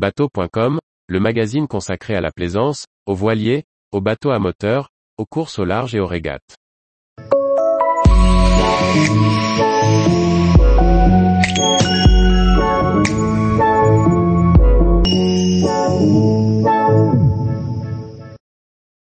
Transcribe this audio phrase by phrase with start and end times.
[0.00, 4.88] Bateau.com, le magazine consacré à la plaisance, aux voiliers, aux bateaux à moteur,
[5.18, 6.56] aux courses au large et aux régates.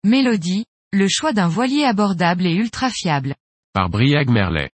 [0.04, 3.34] Mélodie, le choix d'un voilier abordable et ultra fiable.
[3.72, 4.68] Par Briag Merlet.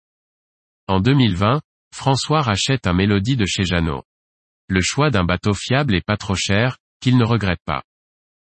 [0.88, 1.60] En 2020,
[1.94, 4.04] François rachète un Mélodie de chez Jeannot.
[4.68, 7.84] Le choix d'un bateau fiable et pas trop cher, qu'il ne regrette pas.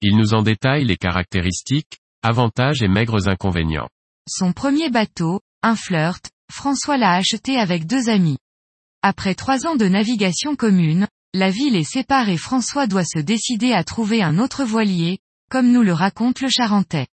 [0.00, 3.88] Il nous en détaille les caractéristiques, avantages et maigres inconvénients.
[4.28, 8.38] Son premier bateau, un flirt, François l'a acheté avec deux amis.
[9.02, 13.72] Après trois ans de navigation commune, la vie les sépare et François doit se décider
[13.72, 15.18] à trouver un autre voilier,
[15.50, 17.06] comme nous le raconte le Charentais.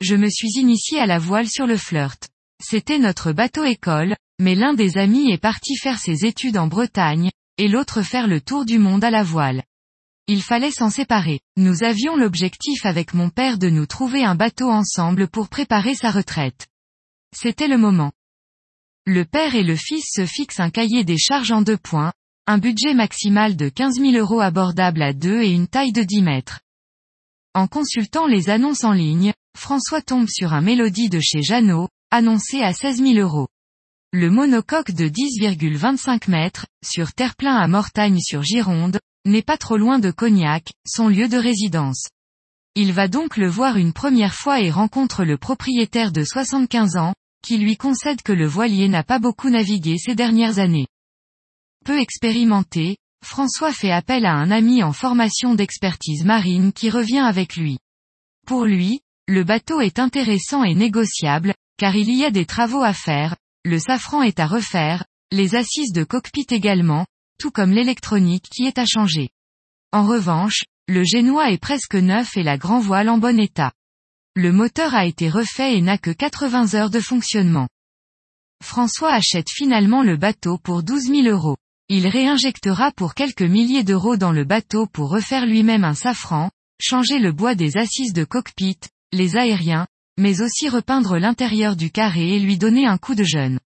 [0.00, 2.28] Je me suis initié à la voile sur le flirt.
[2.62, 7.30] C'était notre bateau école, mais l'un des amis est parti faire ses études en Bretagne,
[7.58, 9.62] et l'autre faire le tour du monde à la voile.
[10.28, 11.40] Il fallait s'en séparer.
[11.56, 16.10] Nous avions l'objectif avec mon père de nous trouver un bateau ensemble pour préparer sa
[16.10, 16.66] retraite.
[17.34, 18.12] C'était le moment.
[19.04, 22.12] Le père et le fils se fixent un cahier des charges en deux points,
[22.48, 26.22] un budget maximal de 15 000 euros abordable à deux et une taille de 10
[26.22, 26.60] mètres.
[27.54, 32.62] En consultant les annonces en ligne, François tombe sur un mélodie de chez Jeannot, annoncé
[32.62, 33.48] à 16 000 euros.
[34.18, 39.98] Le monocoque de 10,25 mètres, sur terre-plein à Mortagne sur Gironde, n'est pas trop loin
[39.98, 42.08] de Cognac, son lieu de résidence.
[42.76, 47.12] Il va donc le voir une première fois et rencontre le propriétaire de 75 ans,
[47.42, 50.86] qui lui concède que le voilier n'a pas beaucoup navigué ces dernières années.
[51.84, 57.54] Peu expérimenté, François fait appel à un ami en formation d'expertise marine qui revient avec
[57.54, 57.76] lui.
[58.46, 62.94] Pour lui, le bateau est intéressant et négociable, car il y a des travaux à
[62.94, 63.36] faire,
[63.66, 67.04] le safran est à refaire, les assises de cockpit également,
[67.36, 69.30] tout comme l'électronique qui est à changer.
[69.90, 73.72] En revanche, le génois est presque neuf et la grand voile en bon état.
[74.36, 77.68] Le moteur a été refait et n'a que 80 heures de fonctionnement.
[78.62, 81.56] François achète finalement le bateau pour 12 000 euros.
[81.88, 87.18] Il réinjectera pour quelques milliers d'euros dans le bateau pour refaire lui-même un safran, changer
[87.18, 88.78] le bois des assises de cockpit,
[89.10, 89.88] les aériens,
[90.18, 93.58] mais aussi repeindre l'intérieur du carré et lui donner un coup de jeune.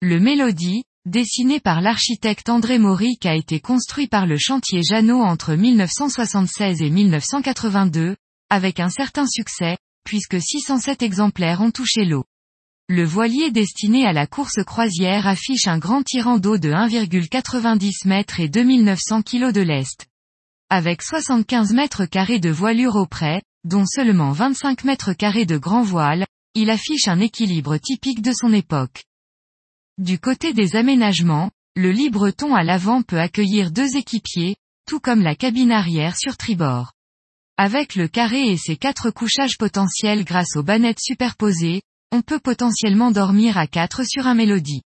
[0.00, 5.54] Le Mélodie, dessiné par l'architecte André Mauric a été construit par le chantier Jeannot entre
[5.54, 8.16] 1976 et 1982,
[8.50, 12.24] avec un certain succès, puisque 607 exemplaires ont touché l'eau.
[12.88, 18.40] Le voilier destiné à la course croisière affiche un grand tirant d'eau de 1,90 mètres
[18.40, 20.06] et 2900 kg de lest.
[20.68, 25.82] Avec 75 mètres carrés de voilure au près, dont seulement 25 mètres carrés de grand
[25.82, 29.04] voile, il affiche un équilibre typique de son époque.
[29.98, 35.34] Du côté des aménagements, le libreton à l'avant peut accueillir deux équipiers, tout comme la
[35.34, 36.92] cabine arrière sur tribord.
[37.56, 41.82] Avec le carré et ses quatre couchages potentiels grâce aux bannettes superposées,
[42.12, 44.82] on peut potentiellement dormir à 4 sur un mélodie.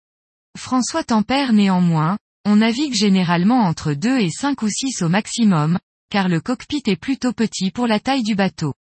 [0.58, 5.80] François tempère néanmoins, on navigue généralement entre 2 et 5 ou 6 au maximum,
[6.14, 8.76] car le cockpit est plutôt petit pour la taille du bateau.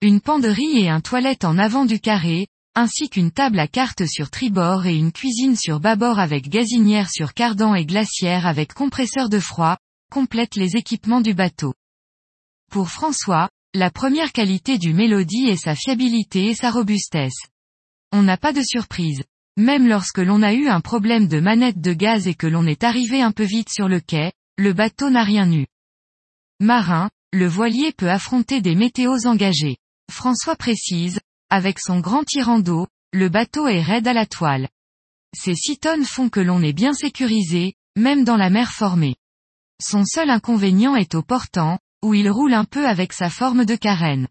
[0.00, 2.46] Une penderie et un toilette en avant du carré,
[2.76, 7.34] ainsi qu'une table à cartes sur tribord et une cuisine sur bâbord avec gazinière sur
[7.34, 9.76] cardan et glacière avec compresseur de froid,
[10.08, 11.74] complètent les équipements du bateau.
[12.70, 17.48] Pour François, la première qualité du Mélodie est sa fiabilité et sa robustesse.
[18.12, 19.24] On n'a pas de surprise.
[19.56, 22.84] Même lorsque l'on a eu un problème de manette de gaz et que l'on est
[22.84, 25.66] arrivé un peu vite sur le quai, le bateau n'a rien eu.
[26.60, 29.76] Marin, le voilier peut affronter des météos engagés.
[30.10, 34.68] François précise, avec son grand tirant d'eau, le bateau est raide à la toile.
[35.36, 39.16] Ces 6 tonnes font que l'on est bien sécurisé, même dans la mer formée.
[39.82, 43.76] Son seul inconvénient est au portant, où il roule un peu avec sa forme de
[43.76, 44.28] carène.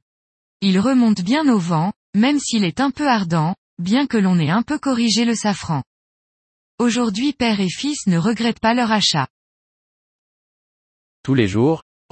[0.62, 4.50] Il remonte bien au vent, même s'il est un peu ardent, bien que l'on ait
[4.50, 5.84] un peu corrigé le safran.
[6.80, 9.28] Aujourd'hui père et fils ne regrettent pas leur achat.
[11.22, 11.84] Tous les jours,